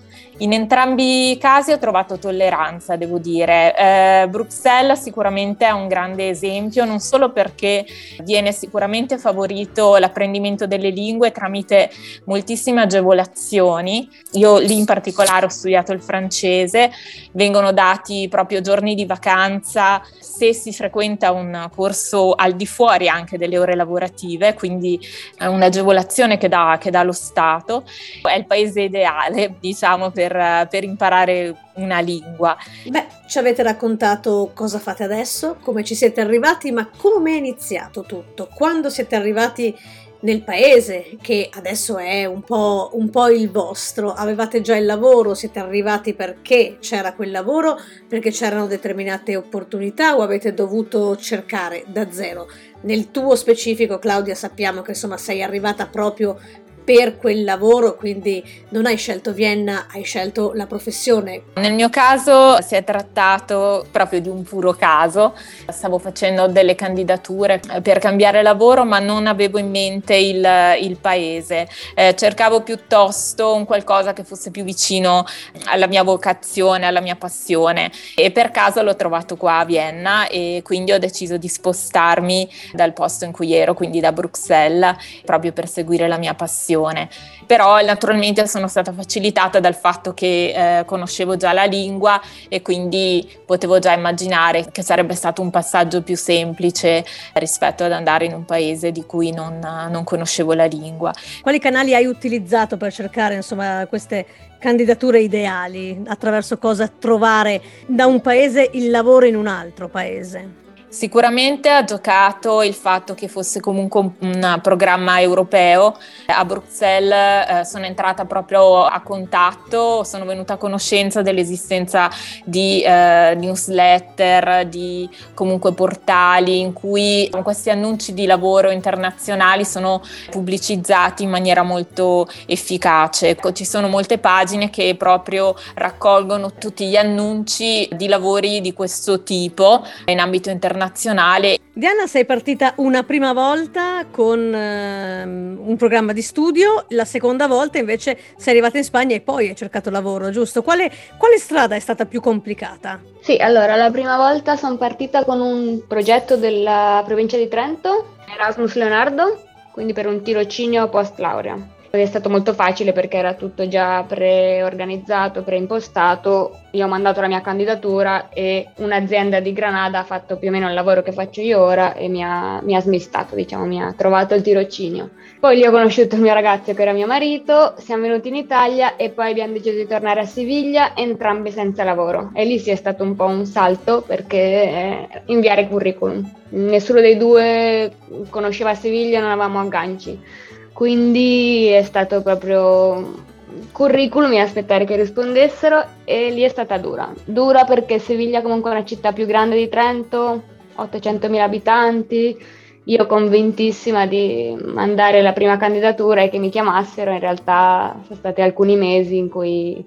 In 0.41 0.53
entrambi 0.53 1.31
i 1.31 1.37
casi 1.37 1.73
ho 1.73 1.77
trovato 1.77 2.17
tolleranza, 2.17 2.95
devo 2.95 3.17
dire. 3.17 3.75
Eh, 3.75 4.27
Bruxelles 4.29 5.01
sicuramente 5.01 5.65
è 5.65 5.71
un 5.71 5.89
grande 5.89 6.29
esempio, 6.29 6.85
non 6.85 6.99
solo 6.99 7.33
perché 7.33 7.85
viene 8.23 8.53
sicuramente 8.53 9.17
favorito 9.17 9.97
l'apprendimento 9.97 10.65
delle 10.65 10.91
lingue 10.91 11.33
tramite 11.33 11.89
moltissime 12.23 12.83
agevolazioni. 12.83 14.09
Io 14.33 14.59
lì 14.59 14.77
in 14.77 14.85
particolare 14.85 15.45
ho 15.45 15.49
studiato 15.49 15.91
il 15.91 16.01
francese, 16.01 16.89
vengono 17.33 17.73
dati 17.73 18.27
proprio 18.29 18.61
giorni 18.61 18.95
di 18.95 19.05
vacanza 19.05 20.01
se 20.21 20.53
si 20.53 20.71
frequenta 20.71 21.33
un 21.33 21.69
corso 21.75 22.31
al 22.33 22.55
di 22.55 22.65
fuori 22.65 23.09
anche 23.09 23.37
delle 23.37 23.57
ore 23.57 23.75
lavorative, 23.75 24.53
quindi 24.53 24.97
è 25.35 25.47
un'agevolazione 25.47 26.37
che 26.37 26.47
dà, 26.47 26.77
che 26.79 26.91
dà 26.91 27.03
lo 27.03 27.11
Stato. 27.11 27.83
È 28.21 28.37
il 28.37 28.45
paese 28.45 28.83
ideale, 28.83 29.55
diciamo, 29.59 30.11
per 30.11 30.27
per, 30.29 30.67
per 30.69 30.83
imparare 30.83 31.55
una 31.75 31.99
lingua. 31.99 32.55
Beh, 32.85 33.07
ci 33.27 33.39
avete 33.39 33.63
raccontato 33.63 34.51
cosa 34.53 34.79
fate 34.79 35.03
adesso, 35.03 35.57
come 35.61 35.83
ci 35.83 35.95
siete 35.95 36.21
arrivati, 36.21 36.71
ma 36.71 36.89
come 36.95 37.31
è 37.31 37.37
iniziato 37.37 38.03
tutto? 38.03 38.47
Quando 38.53 38.89
siete 38.89 39.15
arrivati 39.15 39.75
nel 40.21 40.43
paese, 40.43 41.17
che 41.21 41.49
adesso 41.53 41.97
è 41.97 42.25
un 42.25 42.41
po', 42.41 42.89
un 42.93 43.09
po', 43.09 43.29
il 43.29 43.49
vostro, 43.49 44.11
avevate 44.11 44.59
già 44.59 44.75
il 44.75 44.85
lavoro, 44.85 45.33
siete 45.33 45.59
arrivati 45.59 46.13
perché 46.13 46.77
c'era 46.81 47.13
quel 47.13 47.31
lavoro, 47.31 47.79
perché 48.07 48.29
c'erano 48.29 48.67
determinate 48.67 49.37
opportunità 49.37 50.17
o 50.17 50.21
avete 50.21 50.53
dovuto 50.53 51.15
cercare 51.15 51.85
da 51.87 52.11
zero? 52.11 52.49
Nel 52.81 53.11
tuo 53.11 53.35
specifico, 53.35 53.97
Claudia, 53.97 54.35
sappiamo 54.35 54.81
che 54.81 54.91
insomma 54.91 55.17
sei 55.17 55.41
arrivata 55.41 55.87
proprio 55.87 56.37
per 56.83 57.17
quel 57.17 57.43
lavoro, 57.43 57.95
quindi 57.95 58.43
non 58.69 58.87
hai 58.87 58.97
scelto 58.97 59.31
Vienna, 59.31 59.85
hai 59.91 60.03
scelto 60.03 60.53
la 60.55 60.65
professione. 60.65 61.43
Nel 61.55 61.73
mio 61.73 61.89
caso 61.89 62.61
si 62.61 62.73
è 62.73 62.83
trattato 62.83 63.85
proprio 63.91 64.19
di 64.21 64.27
un 64.27 64.41
puro 64.41 64.73
caso, 64.73 65.35
stavo 65.67 65.99
facendo 65.99 66.47
delle 66.47 66.73
candidature 66.73 67.59
per 67.83 67.99
cambiare 67.99 68.41
lavoro 68.41 68.85
ma 68.85 68.97
non 68.97 69.27
avevo 69.27 69.59
in 69.59 69.69
mente 69.69 70.15
il, 70.15 70.47
il 70.81 70.97
paese, 70.97 71.67
eh, 71.93 72.15
cercavo 72.15 72.61
piuttosto 72.61 73.53
un 73.53 73.65
qualcosa 73.65 74.13
che 74.13 74.23
fosse 74.23 74.49
più 74.49 74.63
vicino 74.63 75.25
alla 75.65 75.85
mia 75.85 76.01
vocazione, 76.01 76.87
alla 76.87 77.01
mia 77.01 77.15
passione. 77.15 77.91
E 78.15 78.31
per 78.31 78.49
caso 78.49 78.81
l'ho 78.81 78.95
trovato 78.95 79.37
qua 79.37 79.59
a 79.59 79.65
Vienna 79.65 80.27
e 80.27 80.61
quindi 80.63 80.91
ho 80.91 80.97
deciso 80.99 81.37
di 81.37 81.47
spostarmi 81.47 82.49
dal 82.73 82.93
posto 82.93 83.25
in 83.25 83.31
cui 83.31 83.53
ero, 83.53 83.75
quindi 83.75 83.99
da 83.99 84.11
Bruxelles, 84.11 84.95
proprio 85.23 85.51
per 85.51 85.69
seguire 85.69 86.07
la 86.07 86.17
mia 86.17 86.33
passione 86.33 86.77
formazione, 86.79 87.09
però 87.45 87.81
naturalmente 87.81 88.47
sono 88.47 88.67
stata 88.67 88.91
facilitata 88.91 89.59
dal 89.59 89.75
fatto 89.75 90.13
che 90.13 90.79
eh, 90.79 90.85
conoscevo 90.85 91.35
già 91.35 91.51
la 91.53 91.65
lingua 91.65 92.21
e 92.47 92.61
quindi 92.61 93.27
potevo 93.45 93.79
già 93.79 93.93
immaginare 93.93 94.67
che 94.71 94.81
sarebbe 94.81 95.15
stato 95.15 95.41
un 95.41 95.49
passaggio 95.49 96.01
più 96.01 96.15
semplice 96.15 97.03
rispetto 97.33 97.83
ad 97.83 97.91
andare 97.91 98.25
in 98.25 98.33
un 98.33 98.45
paese 98.45 98.91
di 98.91 99.05
cui 99.05 99.31
non, 99.31 99.59
non 99.59 100.03
conoscevo 100.03 100.53
la 100.53 100.65
lingua. 100.65 101.13
Quali 101.41 101.59
canali 101.59 101.93
hai 101.95 102.05
utilizzato 102.05 102.77
per 102.77 102.93
cercare 102.93 103.35
insomma, 103.35 103.85
queste 103.87 104.25
candidature 104.59 105.19
ideali? 105.19 106.01
Attraverso 106.07 106.57
cosa 106.57 106.87
trovare 106.87 107.61
da 107.87 108.05
un 108.05 108.21
paese 108.21 108.69
il 108.73 108.89
lavoro 108.89 109.25
in 109.25 109.35
un 109.35 109.47
altro 109.47 109.87
paese? 109.87 110.67
Sicuramente 110.89 111.69
ha 111.69 111.83
giocato 111.83 112.63
il 112.63 112.73
fatto 112.73 113.13
che 113.13 113.27
fosse 113.27 113.59
comunque 113.59 114.11
un 114.21 114.59
programma 114.63 115.21
europeo. 115.21 115.95
A 116.25 116.43
Bruxelles 116.45 117.47
eh, 117.47 117.63
sono 117.63 117.85
entrata 117.85 118.25
proprio 118.25 118.85
a 118.85 118.99
contatto, 119.01 120.03
sono 120.03 120.25
venuta 120.25 120.53
a 120.53 120.57
conoscenza 120.57 121.21
dell'esistenza 121.21 122.09
di 122.43 122.81
eh, 122.81 123.35
newsletter, 123.37 124.65
di 124.65 125.07
comunque 125.35 125.73
portali 125.73 126.59
in 126.59 126.73
cui 126.73 127.29
questi 127.43 127.69
annunci 127.69 128.15
di 128.15 128.25
lavoro 128.25 128.71
internazionali 128.71 129.65
sono 129.65 130.01
pubblicizzati 130.31 131.21
in 131.21 131.29
maniera 131.29 131.61
molto 131.61 132.27
efficace. 132.47 133.37
Ci 133.53 133.65
sono 133.65 133.89
molte 133.89 134.17
pagine 134.17 134.71
che 134.71 134.95
proprio 134.97 135.55
raccolgono 135.75 136.53
tutti 136.53 136.87
gli 136.87 136.95
annunci 136.95 137.87
di 137.91 138.07
lavori 138.07 138.59
di 138.59 138.73
questo 138.73 139.21
tipo 139.21 139.85
in 140.05 140.19
ambito 140.19 140.49
internazionale 140.49 140.77
internazionale. 140.79 141.57
Diana, 141.73 142.07
sei 142.07 142.25
partita 142.25 142.73
una 142.77 143.03
prima 143.03 143.33
volta 143.33 144.05
con 144.09 144.39
uh, 144.39 145.69
un 145.69 145.75
programma 145.77 146.13
di 146.13 146.21
studio, 146.21 146.85
la 146.89 147.05
seconda 147.05 147.47
volta 147.47 147.77
invece 147.77 148.17
sei 148.37 148.53
arrivata 148.53 148.77
in 148.77 148.83
Spagna 148.83 149.15
e 149.15 149.21
poi 149.21 149.49
hai 149.49 149.55
cercato 149.55 149.89
lavoro, 149.89 150.29
giusto? 150.29 150.61
Quale, 150.63 150.91
quale 151.17 151.37
strada 151.37 151.75
è 151.75 151.79
stata 151.79 152.05
più 152.05 152.21
complicata? 152.21 153.01
Sì, 153.21 153.37
allora 153.37 153.75
la 153.75 153.91
prima 153.91 154.17
volta 154.17 154.55
sono 154.55 154.77
partita 154.77 155.23
con 155.23 155.41
un 155.41 155.83
progetto 155.87 156.37
della 156.37 157.03
provincia 157.05 157.37
di 157.37 157.47
Trento, 157.47 158.15
Erasmus 158.33 158.75
Leonardo, 158.75 159.43
quindi 159.71 159.93
per 159.93 160.07
un 160.07 160.21
tirocinio 160.21 160.89
post 160.89 161.19
laurea. 161.19 161.77
È 161.91 162.05
stato 162.05 162.29
molto 162.29 162.53
facile 162.53 162.93
perché 162.93 163.17
era 163.17 163.33
tutto 163.33 163.67
già 163.67 164.03
preorganizzato, 164.07 165.41
preimpostato. 165.41 166.59
Io 166.71 166.85
ho 166.85 166.87
mandato 166.87 167.19
la 167.19 167.27
mia 167.27 167.41
candidatura 167.41 168.29
e 168.29 168.69
un'azienda 168.75 169.39
di 169.39 169.51
Granada 169.53 169.97
ha 169.97 170.03
fatto 170.03 170.37
più 170.37 170.49
o 170.49 170.51
meno 170.51 170.67
il 170.67 170.75
lavoro 170.75 171.01
che 171.01 171.11
faccio 171.11 171.41
io 171.41 171.59
ora 171.59 171.95
e 171.95 172.07
mi 172.07 172.23
ha, 172.23 172.61
mi 172.61 172.75
ha 172.75 172.79
smistato, 172.79 173.33
diciamo, 173.33 173.65
mi 173.65 173.81
ha 173.81 173.91
trovato 173.97 174.35
il 174.35 174.43
tirocinio. 174.43 175.09
Poi 175.39 175.55
lì 175.55 175.65
ho 175.65 175.71
conosciuto 175.71 176.13
il 176.13 176.21
mio 176.21 176.33
ragazzo 176.33 176.75
che 176.75 176.81
era 176.81 176.93
mio 176.93 177.07
marito, 177.07 177.73
siamo 177.79 178.03
venuti 178.03 178.27
in 178.27 178.35
Italia 178.35 178.95
e 178.95 179.09
poi 179.09 179.31
abbiamo 179.31 179.53
deciso 179.53 179.77
di 179.77 179.87
tornare 179.87 180.19
a 180.19 180.25
Siviglia, 180.25 180.95
entrambi 180.95 181.49
senza 181.49 181.83
lavoro. 181.83 182.29
E 182.35 182.45
lì 182.45 182.59
sì 182.59 182.69
è 182.69 182.75
stato 182.75 183.01
un 183.03 183.15
po' 183.15 183.25
un 183.25 183.47
salto 183.47 184.03
perché 184.05 184.37
eh, 184.37 185.07
inviare 185.25 185.67
curriculum. 185.67 186.37
Nessuno 186.49 186.99
dei 186.99 187.17
due 187.17 187.91
conosceva 188.29 188.75
Siviglia, 188.75 189.21
non 189.21 189.31
avevamo 189.31 189.59
agganci 189.59 190.47
quindi 190.79 191.67
è 191.67 191.83
stato 191.83 192.21
proprio 192.21 193.25
curriculum 193.73 194.31
e 194.31 194.39
aspettare 194.39 194.85
che 194.85 194.95
rispondessero 194.95 195.83
e 196.05 196.29
lì 196.29 196.39
è 196.39 196.47
stata 196.47 196.77
dura. 196.77 197.13
Dura 197.25 197.65
perché 197.65 197.99
Siviglia 197.99 198.41
comunque 198.41 198.69
è 198.69 198.75
una 198.75 198.85
città 198.85 199.11
più 199.11 199.25
grande 199.25 199.57
di 199.57 199.67
Trento, 199.67 200.41
800.000 200.77 201.39
abitanti, 201.41 202.37
io 202.85 203.05
convintissima 203.07 204.05
di 204.05 204.57
mandare 204.73 205.21
la 205.21 205.33
prima 205.33 205.57
candidatura 205.57 206.21
e 206.21 206.29
che 206.29 206.39
mi 206.39 206.47
chiamassero, 206.47 207.11
in 207.11 207.19
realtà 207.19 207.99
sono 208.03 208.17
stati 208.17 208.39
alcuni 208.39 208.77
mesi 208.77 209.17
in 209.17 209.27
cui 209.27 209.85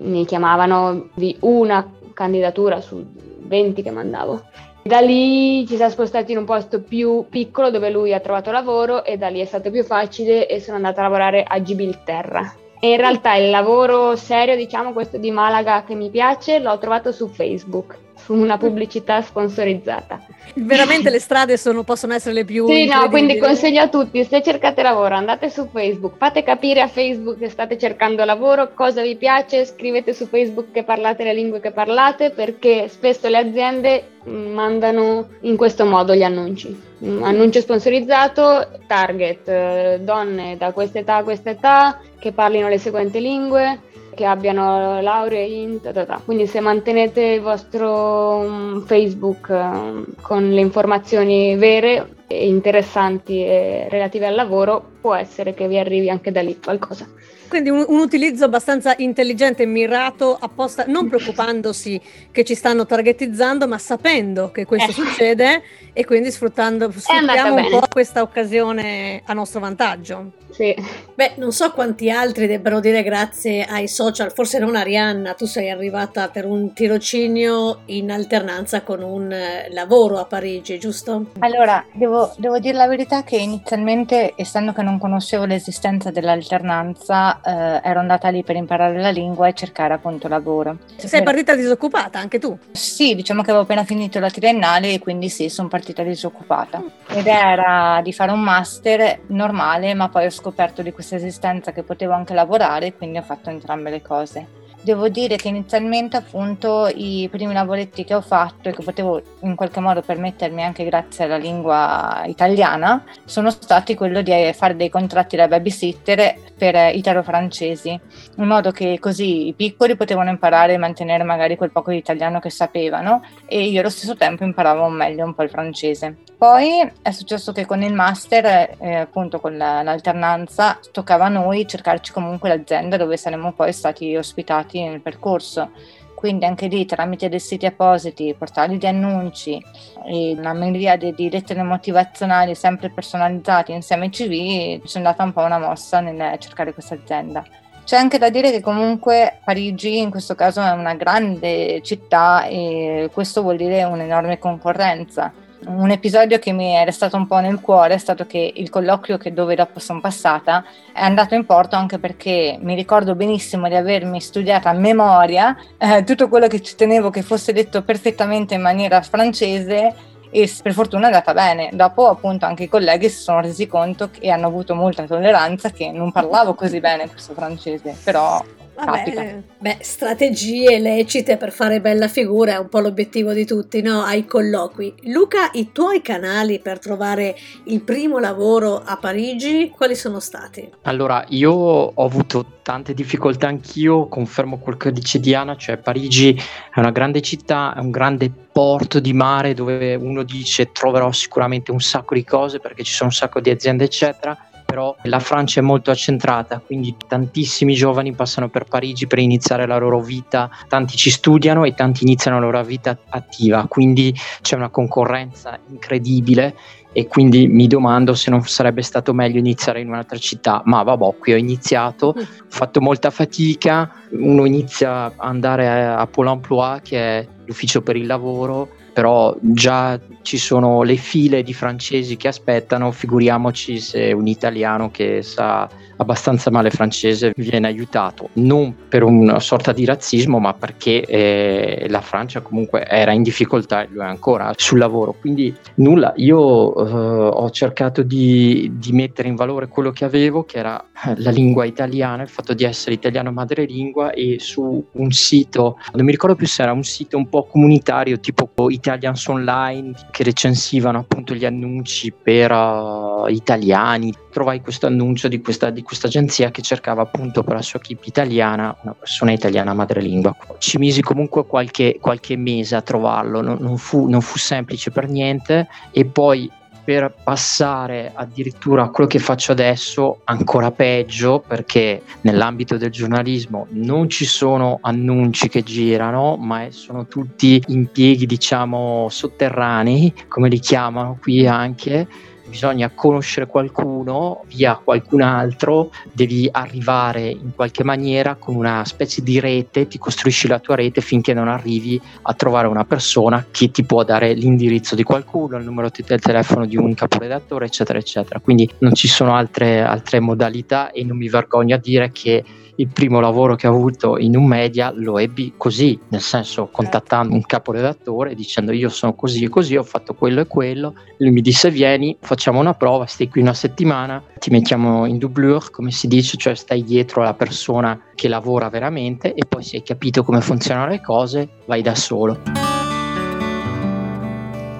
mi 0.00 0.26
chiamavano 0.26 1.08
di 1.14 1.34
una 1.40 1.90
candidatura 2.12 2.82
su 2.82 3.02
20 3.38 3.80
che 3.80 3.90
mandavo. 3.90 4.42
Da 4.86 5.00
lì 5.00 5.66
ci 5.66 5.74
siamo 5.74 5.90
spostati 5.90 6.30
in 6.30 6.38
un 6.38 6.44
posto 6.44 6.80
più 6.80 7.26
piccolo 7.28 7.70
dove 7.70 7.90
lui 7.90 8.14
ha 8.14 8.20
trovato 8.20 8.52
lavoro 8.52 9.02
e 9.02 9.16
da 9.16 9.26
lì 9.26 9.40
è 9.40 9.44
stato 9.44 9.72
più 9.72 9.82
facile 9.82 10.46
e 10.46 10.60
sono 10.60 10.76
andata 10.76 11.00
a 11.00 11.02
lavorare 11.02 11.42
a 11.42 11.60
Gibilterra. 11.60 12.54
E 12.78 12.90
in 12.90 12.96
realtà 12.96 13.34
il 13.34 13.50
lavoro 13.50 14.14
serio, 14.14 14.54
diciamo 14.54 14.92
questo 14.92 15.18
di 15.18 15.32
Malaga 15.32 15.82
che 15.82 15.96
mi 15.96 16.08
piace, 16.08 16.60
l'ho 16.60 16.78
trovato 16.78 17.10
su 17.10 17.26
Facebook 17.26 18.05
una 18.28 18.58
pubblicità 18.58 19.20
sponsorizzata. 19.22 20.20
Veramente 20.54 21.10
le 21.10 21.20
strade 21.20 21.56
sono, 21.56 21.82
possono 21.82 22.14
essere 22.14 22.34
le 22.34 22.44
più... 22.44 22.66
Sì, 22.66 22.86
no, 22.86 23.08
quindi 23.08 23.38
consiglio 23.38 23.82
a 23.82 23.88
tutti, 23.88 24.24
se 24.24 24.42
cercate 24.42 24.82
lavoro 24.82 25.14
andate 25.14 25.50
su 25.50 25.68
Facebook, 25.70 26.16
fate 26.16 26.42
capire 26.42 26.80
a 26.80 26.88
Facebook 26.88 27.38
che 27.38 27.48
state 27.48 27.78
cercando 27.78 28.24
lavoro, 28.24 28.72
cosa 28.74 29.02
vi 29.02 29.16
piace, 29.16 29.64
scrivete 29.64 30.12
su 30.12 30.26
Facebook 30.26 30.72
che 30.72 30.82
parlate 30.82 31.24
le 31.24 31.34
lingue 31.34 31.60
che 31.60 31.72
parlate, 31.72 32.30
perché 32.30 32.88
spesso 32.88 33.28
le 33.28 33.38
aziende 33.38 34.04
mm, 34.28 34.52
mandano 34.52 35.28
in 35.40 35.56
questo 35.56 35.84
modo 35.84 36.14
gli 36.14 36.22
annunci. 36.22 36.94
Mm, 37.04 37.22
annuncio 37.22 37.60
sponsorizzato, 37.60 38.80
target, 38.86 39.48
eh, 39.48 39.98
donne 40.00 40.56
da 40.56 40.72
questa 40.72 41.00
età 41.00 41.16
a 41.16 41.22
questa 41.22 41.50
età, 41.50 42.00
che 42.18 42.32
parlino 42.32 42.68
le 42.68 42.78
seguenti 42.78 43.20
lingue, 43.20 43.80
che 44.16 44.24
abbiano 44.24 45.00
lauree 45.00 45.44
in... 45.44 45.80
Ta, 45.80 45.92
ta, 45.92 46.04
ta. 46.04 46.20
Quindi 46.24 46.48
se 46.48 46.58
mantenete 46.58 47.20
il 47.20 47.40
vostro 47.40 48.38
um, 48.38 48.84
Facebook 48.84 49.46
um, 49.50 50.04
con 50.20 50.50
le 50.50 50.60
informazioni 50.60 51.54
vere 51.54 52.15
interessanti 52.28 53.44
e 53.44 53.88
relative 53.88 54.26
al 54.26 54.34
lavoro, 54.34 54.84
può 55.00 55.14
essere 55.14 55.54
che 55.54 55.68
vi 55.68 55.78
arrivi 55.78 56.10
anche 56.10 56.32
da 56.32 56.42
lì 56.42 56.58
qualcosa. 56.58 57.08
Quindi 57.48 57.70
un, 57.70 57.84
un, 57.86 58.00
utilizzo 58.00 58.44
abbastanza 58.44 58.94
intelligente 58.98 59.62
e 59.62 59.66
mirato 59.66 60.36
apposta, 60.38 60.84
non 60.88 61.08
preoccupandosi 61.08 62.00
che 62.32 62.44
ci 62.44 62.54
stanno 62.54 62.86
targetizzando, 62.86 63.68
ma 63.68 63.78
sapendo 63.78 64.50
che 64.50 64.64
questo 64.64 64.90
eh. 64.90 64.94
succede 64.94 65.62
e 65.92 66.04
quindi 66.04 66.30
sfruttando 66.30 66.90
sfruttiamo 66.90 67.54
un 67.54 67.68
po' 67.70 67.86
questa 67.88 68.22
occasione 68.22 69.22
a 69.24 69.32
nostro 69.32 69.60
vantaggio. 69.60 70.32
Sì. 70.50 70.74
Beh, 71.14 71.34
non 71.36 71.52
so 71.52 71.70
quanti 71.72 72.10
altri 72.10 72.46
debbano 72.46 72.80
dire 72.80 73.02
grazie 73.02 73.64
ai 73.64 73.88
social, 73.88 74.32
forse 74.32 74.58
non 74.58 74.74
Arianna, 74.74 75.34
tu 75.34 75.44
sei 75.44 75.70
arrivata 75.70 76.28
per 76.28 76.46
un 76.46 76.72
tirocinio 76.72 77.80
in 77.86 78.10
alternanza 78.10 78.82
con 78.82 79.02
un 79.02 79.30
eh, 79.30 79.68
lavoro 79.70 80.18
a 80.18 80.24
Parigi, 80.24 80.78
giusto? 80.78 81.26
Allora, 81.40 81.84
devo 81.92 82.15
devo, 82.16 82.32
devo, 82.38 82.58
dire 82.58 82.76
la 82.76 82.86
verità 82.86 83.22
che 83.22 83.36
inizialmente, 83.36 84.32
essendo 84.36 84.72
che 84.72 84.82
non 84.82 84.98
conoscevo 84.98 85.44
l'esistenza 85.44 86.10
dell'alternanza, 86.10 87.40
eh, 87.42 87.80
ero 87.88 88.00
andata 88.00 88.28
lì 88.28 88.42
per 88.42 88.56
imparare 88.56 89.00
la 89.00 89.10
lingua 89.10 89.48
e 89.48 89.52
cercare 89.52 89.94
appunto 89.94 90.28
lavoro. 90.28 90.78
Sei 90.96 91.22
partita 91.22 91.54
disoccupata 91.54 92.18
anche 92.18 92.38
tu? 92.38 92.56
Sì, 92.72 93.14
diciamo 93.14 93.42
che 93.42 93.50
avevo 93.50 93.64
appena 93.64 93.84
finito 93.84 94.18
la 94.18 94.30
triennale 94.30 94.94
e 94.94 94.98
quindi 94.98 95.28
sì, 95.28 95.48
sono 95.48 95.68
partita 95.68 96.02
disoccupata. 96.02 96.82
Ed 97.08 97.26
era 97.26 98.00
di 98.02 98.12
fare 98.12 98.32
un 98.32 98.40
master 98.40 99.20
normale, 99.28 99.94
ma 99.94 100.08
poi 100.08 100.26
ho 100.26 100.30
scoperto 100.30 100.82
di 100.82 100.92
questa 100.92 101.16
esistenza 101.16 101.72
che 101.72 101.82
potevo 101.82 102.12
anche 102.12 102.34
lavorare, 102.34 102.94
quindi 102.94 103.18
ho 103.18 103.22
fatto 103.22 103.50
entrambe 103.50 103.90
le 103.90 104.02
cose. 104.02 104.64
Devo 104.82 105.08
dire 105.08 105.36
che 105.36 105.48
inizialmente 105.48 106.16
appunto 106.16 106.88
i 106.94 107.28
primi 107.30 107.52
lavoretti 107.52 108.04
che 108.04 108.14
ho 108.14 108.20
fatto 108.20 108.68
e 108.68 108.72
che 108.72 108.84
potevo 108.84 109.20
in 109.40 109.56
qualche 109.56 109.80
modo 109.80 110.00
permettermi 110.00 110.62
anche 110.62 110.84
grazie 110.84 111.24
alla 111.24 111.38
lingua 111.38 112.22
italiana 112.26 113.02
sono 113.24 113.50
stati 113.50 113.96
quello 113.96 114.22
di 114.22 114.32
fare 114.54 114.76
dei 114.76 114.88
contratti 114.88 115.34
da 115.34 115.48
babysitter 115.48 116.36
per 116.56 116.94
italo-francesi, 116.94 118.00
in 118.36 118.44
modo 118.44 118.70
che 118.70 118.98
così 119.00 119.48
i 119.48 119.54
piccoli 119.54 119.96
potevano 119.96 120.30
imparare 120.30 120.74
e 120.74 120.78
mantenere 120.78 121.24
magari 121.24 121.56
quel 121.56 121.72
poco 121.72 121.90
di 121.90 121.96
italiano 121.96 122.38
che 122.38 122.50
sapevano 122.50 123.22
e 123.44 123.64
io 123.64 123.80
allo 123.80 123.90
stesso 123.90 124.16
tempo 124.16 124.44
imparavo 124.44 124.88
meglio 124.88 125.24
un 125.24 125.34
po' 125.34 125.42
il 125.42 125.50
francese. 125.50 126.16
Poi 126.38 126.86
è 127.00 127.10
successo 127.12 127.52
che 127.52 127.64
con 127.64 127.82
il 127.82 127.94
master, 127.94 128.76
eh, 128.78 128.94
appunto 128.96 129.40
con 129.40 129.56
la, 129.56 129.82
l'alternanza, 129.82 130.78
toccava 130.92 131.24
a 131.24 131.30
noi 131.30 131.66
cercarci 131.66 132.12
comunque 132.12 132.50
l'azienda 132.50 132.98
dove 132.98 133.16
saremmo 133.16 133.52
poi 133.52 133.72
stati 133.72 134.14
ospitati 134.14 134.75
nel 134.84 135.00
percorso. 135.00 135.70
Quindi 136.14 136.46
anche 136.46 136.66
lì 136.66 136.86
tramite 136.86 137.28
dei 137.28 137.40
siti 137.40 137.66
appositi, 137.66 138.34
portali 138.36 138.78
di 138.78 138.86
annunci 138.86 139.62
e 140.06 140.34
una 140.36 140.54
miriade 140.54 141.12
di 141.12 141.28
lettere 141.30 141.62
motivazionali 141.62 142.54
sempre 142.54 142.88
personalizzate 142.88 143.72
insieme 143.72 144.04
ai 144.04 144.10
CV, 144.10 144.84
ci 144.86 144.94
è 144.94 144.96
andata 144.96 145.22
un 145.22 145.32
po' 145.32 145.42
una 145.42 145.58
mossa 145.58 146.00
nel 146.00 146.38
cercare 146.38 146.72
questa 146.72 146.94
azienda. 146.94 147.44
C'è 147.84 147.96
anche 147.96 148.18
da 148.18 148.30
dire 148.30 148.50
che 148.50 148.60
comunque 148.60 149.40
Parigi 149.44 149.98
in 149.98 150.10
questo 150.10 150.34
caso 150.34 150.60
è 150.60 150.70
una 150.70 150.94
grande 150.94 151.80
città 151.82 152.46
e 152.46 153.10
questo 153.12 153.42
vuol 153.42 153.56
dire 153.56 153.84
un'enorme 153.84 154.38
concorrenza 154.38 155.32
un 155.66 155.90
episodio 155.90 156.38
che 156.38 156.52
mi 156.52 156.72
è 156.72 156.84
restato 156.84 157.16
un 157.16 157.26
po' 157.26 157.38
nel 157.38 157.60
cuore 157.60 157.94
è 157.94 157.98
stato 157.98 158.26
che 158.26 158.52
il 158.54 158.68
colloquio 158.68 159.16
che 159.16 159.32
dove 159.32 159.54
dopo 159.54 159.80
sono 159.80 160.00
passata 160.00 160.64
è 160.92 161.02
andato 161.02 161.34
in 161.34 161.46
porto 161.46 161.76
anche 161.76 161.98
perché 161.98 162.58
mi 162.60 162.74
ricordo 162.74 163.14
benissimo 163.14 163.68
di 163.68 163.74
avermi 163.74 164.20
studiata 164.20 164.70
a 164.70 164.74
memoria 164.74 165.56
eh, 165.78 166.04
tutto 166.04 166.28
quello 166.28 166.46
che 166.46 166.60
ci 166.60 166.76
tenevo 166.76 167.10
che 167.10 167.22
fosse 167.22 167.52
detto 167.52 167.82
perfettamente 167.82 168.54
in 168.54 168.60
maniera 168.60 169.00
francese 169.00 169.94
e 170.30 170.52
per 170.62 170.72
fortuna 170.72 171.04
è 171.04 171.06
andata 171.06 171.32
bene. 171.32 171.70
Dopo 171.72 172.08
appunto 172.08 172.44
anche 172.44 172.64
i 172.64 172.68
colleghi 172.68 173.08
si 173.08 173.22
sono 173.22 173.40
resi 173.40 173.66
conto 173.66 174.10
e 174.20 174.28
hanno 174.30 174.46
avuto 174.46 174.74
molta 174.74 175.04
tolleranza 175.04 175.70
che 175.70 175.90
non 175.90 176.12
parlavo 176.12 176.54
così 176.54 176.80
bene 176.80 177.08
questo 177.08 177.32
francese, 177.32 177.96
però 178.04 178.42
Vabbè, 178.76 179.42
beh, 179.58 179.78
strategie 179.80 180.78
lecite 180.78 181.36
per 181.38 181.50
fare 181.50 181.80
bella 181.80 182.08
figura 182.08 182.52
è 182.52 182.58
un 182.58 182.68
po' 182.68 182.80
l'obiettivo 182.80 183.32
di 183.32 183.46
tutti, 183.46 183.80
no? 183.80 184.02
Ai 184.02 184.26
colloqui. 184.26 184.94
Luca, 185.04 185.50
i 185.52 185.72
tuoi 185.72 186.02
canali 186.02 186.58
per 186.60 186.78
trovare 186.78 187.34
il 187.64 187.80
primo 187.80 188.18
lavoro 188.18 188.82
a 188.84 188.98
Parigi, 188.98 189.72
quali 189.74 189.94
sono 189.94 190.20
stati? 190.20 190.70
Allora, 190.82 191.24
io 191.28 191.52
ho 191.52 192.04
avuto 192.04 192.58
tante 192.62 192.92
difficoltà 192.92 193.48
anch'io, 193.48 194.08
confermo 194.08 194.58
quel 194.58 194.76
che 194.76 194.92
dice 194.92 195.20
Diana, 195.20 195.56
cioè 195.56 195.78
Parigi 195.78 196.34
è 196.34 196.78
una 196.78 196.90
grande 196.90 197.22
città, 197.22 197.74
è 197.74 197.78
un 197.78 197.90
grande 197.90 198.30
porto 198.30 199.00
di 199.00 199.12
mare 199.12 199.54
dove 199.54 199.94
uno 199.94 200.22
dice 200.22 200.72
troverò 200.72 201.12
sicuramente 201.12 201.70
un 201.70 201.80
sacco 201.80 202.14
di 202.14 202.24
cose 202.24 202.58
perché 202.58 202.82
ci 202.82 202.92
sono 202.92 203.08
un 203.10 203.14
sacco 203.14 203.40
di 203.40 203.50
aziende, 203.50 203.84
eccetera 203.84 204.36
però 204.76 204.94
la 205.04 205.20
Francia 205.20 205.60
è 205.60 205.62
molto 205.62 205.90
accentrata, 205.90 206.60
quindi 206.60 206.94
tantissimi 207.08 207.72
giovani 207.72 208.12
passano 208.12 208.50
per 208.50 208.64
Parigi 208.64 209.06
per 209.06 209.18
iniziare 209.18 209.66
la 209.66 209.78
loro 209.78 210.02
vita, 210.02 210.50
tanti 210.68 210.98
ci 210.98 211.08
studiano 211.08 211.64
e 211.64 211.72
tanti 211.72 212.04
iniziano 212.04 212.38
la 212.38 212.44
loro 212.44 212.62
vita 212.62 212.98
attiva, 213.08 213.64
quindi 213.68 214.14
c'è 214.42 214.54
una 214.54 214.68
concorrenza 214.68 215.58
incredibile 215.70 216.54
e 216.92 217.06
quindi 217.06 217.46
mi 217.48 217.66
domando 217.66 218.14
se 218.14 218.30
non 218.30 218.42
sarebbe 218.42 218.82
stato 218.82 219.14
meglio 219.14 219.38
iniziare 219.38 219.80
in 219.80 219.88
un'altra 219.88 220.18
città, 220.18 220.60
ma 220.66 220.82
vabbè, 220.82 221.16
qui 221.18 221.32
ho 221.32 221.36
iniziato, 221.36 222.14
mm. 222.14 222.20
ho 222.20 222.24
fatto 222.48 222.82
molta 222.82 223.08
fatica, 223.08 223.90
uno 224.10 224.44
inizia 224.44 225.04
ad 225.04 225.12
andare 225.16 225.86
a 225.86 226.06
Pôle 226.06 226.32
emploi 226.32 226.80
che 226.82 226.98
è 226.98 227.26
l'ufficio 227.46 227.80
per 227.80 227.96
il 227.96 228.06
lavoro, 228.06 228.68
però 228.96 229.36
già 229.42 230.00
ci 230.22 230.38
sono 230.38 230.82
le 230.82 230.96
file 230.96 231.42
di 231.42 231.52
francesi 231.52 232.16
che 232.16 232.28
aspettano, 232.28 232.92
figuriamoci 232.92 233.78
se 233.78 234.10
un 234.12 234.26
italiano 234.26 234.90
che 234.90 235.20
sa 235.20 235.68
abbastanza 235.96 236.50
male 236.50 236.70
francese 236.70 237.32
viene 237.36 237.66
aiutato, 237.66 238.30
non 238.34 238.74
per 238.88 239.02
una 239.02 239.40
sorta 239.40 239.72
di 239.72 239.84
razzismo, 239.84 240.38
ma 240.38 240.54
perché 240.54 241.04
eh, 241.04 241.86
la 241.88 242.00
Francia 242.00 242.40
comunque 242.40 242.86
era 242.86 243.12
in 243.12 243.22
difficoltà 243.22 243.82
e 243.82 243.88
lo 243.90 244.02
è 244.02 244.06
ancora 244.06 244.52
sul 244.56 244.78
lavoro. 244.78 245.14
Quindi 245.18 245.54
nulla, 245.76 246.12
io 246.16 246.74
eh, 246.74 247.30
ho 247.32 247.50
cercato 247.50 248.02
di, 248.02 248.72
di, 248.74 248.92
mettere 248.92 249.28
in 249.28 249.34
valore 249.34 249.68
quello 249.68 249.90
che 249.90 250.04
avevo, 250.04 250.44
che 250.44 250.58
era 250.58 250.82
la 251.16 251.30
lingua 251.30 251.64
italiana, 251.64 252.22
il 252.22 252.28
fatto 252.28 252.54
di 252.54 252.64
essere 252.64 252.94
italiano 252.94 253.32
madrelingua 253.32 254.12
e 254.12 254.36
su 254.38 254.84
un 254.90 255.10
sito, 255.10 255.78
non 255.92 256.04
mi 256.04 256.10
ricordo 256.10 256.36
più 256.36 256.46
se 256.46 256.62
era 256.62 256.72
un 256.72 256.84
sito 256.84 257.16
un 257.16 257.28
po' 257.28 257.44
comunitario 257.44 258.18
tipo 258.18 258.50
Italians 258.68 259.26
Online 259.26 259.92
che 260.10 260.24
recensivano 260.24 260.98
appunto 260.98 261.34
gli 261.34 261.44
annunci 261.44 262.12
per 262.12 262.50
uh, 262.50 263.26
italiani. 263.28 264.12
Trovai 264.36 264.60
questo 264.60 264.86
annuncio 264.86 265.28
di 265.28 265.40
questa, 265.40 265.70
di 265.70 265.80
questa 265.80 266.08
agenzia 266.08 266.50
che 266.50 266.60
cercava 266.60 267.00
appunto 267.00 267.42
per 267.42 267.54
la 267.54 267.62
sua 267.62 267.78
equip 267.78 268.04
italiana 268.04 268.76
una 268.82 268.92
persona 268.92 269.32
italiana 269.32 269.72
madrelingua. 269.72 270.36
Ci 270.58 270.76
misi 270.76 271.00
comunque 271.00 271.46
qualche, 271.46 271.96
qualche 271.98 272.36
mese 272.36 272.76
a 272.76 272.82
trovarlo, 272.82 273.40
non, 273.40 273.56
non, 273.58 273.78
fu, 273.78 274.10
non 274.10 274.20
fu 274.20 274.36
semplice 274.36 274.90
per 274.90 275.08
niente 275.08 275.68
e 275.90 276.04
poi 276.04 276.50
per 276.84 277.14
passare 277.24 278.12
addirittura 278.14 278.82
a 278.82 278.90
quello 278.90 279.08
che 279.08 279.20
faccio 279.20 279.52
adesso, 279.52 280.20
ancora 280.24 280.70
peggio, 280.70 281.42
perché 281.44 282.02
nell'ambito 282.20 282.76
del 282.76 282.90
giornalismo 282.90 283.66
non 283.70 284.10
ci 284.10 284.26
sono 284.26 284.80
annunci 284.82 285.48
che 285.48 285.62
girano, 285.62 286.36
ma 286.36 286.66
sono 286.72 287.06
tutti 287.06 287.62
impieghi, 287.68 288.26
diciamo, 288.26 289.08
sotterranei, 289.08 290.12
come 290.28 290.50
li 290.50 290.58
chiamano 290.58 291.16
qui 291.18 291.46
anche 291.46 292.34
bisogna 292.48 292.90
conoscere 292.94 293.46
qualcuno 293.46 294.44
via 294.46 294.80
qualcun 294.82 295.22
altro, 295.22 295.90
devi 296.12 296.48
arrivare 296.50 297.28
in 297.28 297.54
qualche 297.54 297.84
maniera 297.84 298.36
con 298.36 298.54
una 298.54 298.84
specie 298.84 299.22
di 299.22 299.40
rete, 299.40 299.86
ti 299.86 299.98
costruisci 299.98 300.48
la 300.48 300.58
tua 300.58 300.76
rete 300.76 301.00
finché 301.00 301.34
non 301.34 301.48
arrivi 301.48 302.00
a 302.22 302.34
trovare 302.34 302.66
una 302.66 302.84
persona 302.84 303.46
che 303.50 303.70
ti 303.70 303.84
può 303.84 304.04
dare 304.04 304.32
l'indirizzo 304.32 304.94
di 304.94 305.02
qualcuno, 305.02 305.56
il 305.56 305.64
numero 305.64 305.90
del 305.94 306.20
telefono 306.20 306.66
di 306.66 306.76
un 306.76 306.94
caporedattore, 306.94 307.66
eccetera, 307.66 307.98
eccetera. 307.98 308.40
Quindi 308.40 308.68
non 308.78 308.94
ci 308.94 309.08
sono 309.08 309.34
altre, 309.34 309.82
altre 309.82 310.20
modalità 310.20 310.90
e 310.90 311.04
non 311.04 311.16
mi 311.16 311.28
vergogno 311.28 311.74
a 311.74 311.78
dire 311.78 312.10
che 312.12 312.44
il 312.76 312.88
primo 312.88 313.20
lavoro 313.20 313.56
che 313.56 313.66
ho 313.66 313.74
avuto 313.74 314.18
in 314.18 314.36
un 314.36 314.46
media 314.46 314.92
lo 314.94 315.18
ebbi 315.18 315.54
così, 315.56 315.98
nel 316.08 316.20
senso 316.20 316.68
contattando 316.70 317.34
un 317.34 317.42
caporedattore 317.42 318.34
dicendo 318.34 318.72
io 318.72 318.88
sono 318.88 319.14
così 319.14 319.44
e 319.44 319.48
così, 319.48 319.76
ho 319.76 319.82
fatto 319.82 320.14
quello 320.14 320.40
e 320.40 320.46
quello, 320.46 320.94
lui 321.18 321.30
mi 321.30 321.40
disse 321.40 321.70
vieni, 321.70 322.16
facciamo 322.36 322.60
una 322.60 322.74
prova, 322.74 323.06
stai 323.06 323.30
qui 323.30 323.40
una 323.40 323.54
settimana, 323.54 324.22
ti 324.38 324.50
mettiamo 324.50 325.06
in 325.06 325.16
doublure, 325.16 325.70
come 325.70 325.90
si 325.90 326.06
dice, 326.06 326.36
cioè 326.36 326.54
stai 326.54 326.84
dietro 326.84 327.22
alla 327.22 327.32
persona 327.32 327.98
che 328.14 328.28
lavora 328.28 328.68
veramente 328.68 329.32
e 329.32 329.46
poi 329.48 329.62
se 329.62 329.76
hai 329.76 329.82
capito 329.82 330.22
come 330.22 330.42
funzionano 330.42 330.90
le 330.90 331.00
cose 331.00 331.48
vai 331.64 331.80
da 331.80 331.94
solo. 331.94 332.55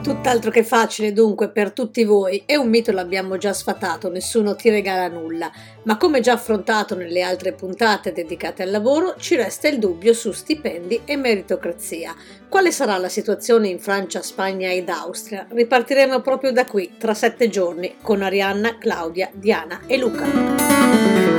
Tutt'altro 0.06 0.52
che 0.52 0.62
facile 0.62 1.12
dunque 1.12 1.50
per 1.50 1.72
tutti 1.72 2.04
voi 2.04 2.44
e 2.46 2.56
un 2.56 2.68
mito 2.68 2.92
l'abbiamo 2.92 3.38
già 3.38 3.52
sfatato, 3.52 4.08
nessuno 4.08 4.54
ti 4.54 4.70
regala 4.70 5.08
nulla, 5.08 5.50
ma 5.82 5.96
come 5.96 6.20
già 6.20 6.34
affrontato 6.34 6.94
nelle 6.94 7.22
altre 7.22 7.52
puntate 7.52 8.12
dedicate 8.12 8.62
al 8.62 8.70
lavoro 8.70 9.16
ci 9.18 9.34
resta 9.34 9.66
il 9.66 9.80
dubbio 9.80 10.12
su 10.12 10.30
stipendi 10.30 11.00
e 11.04 11.16
meritocrazia. 11.16 12.14
Quale 12.48 12.70
sarà 12.70 12.96
la 12.98 13.08
situazione 13.08 13.66
in 13.66 13.80
Francia, 13.80 14.22
Spagna 14.22 14.70
ed 14.70 14.88
Austria? 14.90 15.44
Ripartiremo 15.50 16.20
proprio 16.20 16.52
da 16.52 16.66
qui 16.66 16.94
tra 16.96 17.12
sette 17.12 17.48
giorni 17.48 17.96
con 18.00 18.22
Arianna, 18.22 18.78
Claudia, 18.78 19.28
Diana 19.34 19.80
e 19.88 19.96
Luca. 19.96 21.35